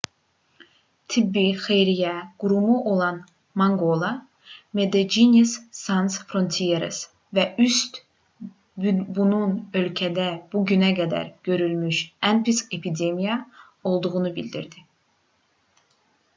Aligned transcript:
tibbi 1.13 1.41
xeyriyyə 1.63 2.13
qurumu 2.39 2.77
olan 2.91 3.17
mangola 3.61 4.09
medecines 4.79 5.53
sans 5.81 6.15
frontieres 6.31 7.01
və 7.39 7.45
üst 7.67 7.99
bunun 9.19 9.53
ölkədə 9.83 10.27
bu 10.55 10.63
günə 10.73 10.91
qədər 11.01 11.31
görülmüş 11.49 12.01
ən 12.31 12.43
pis 12.49 12.63
epidemiya 12.79 13.37
olduğunu 13.93 14.35
bildirdi 14.41 14.83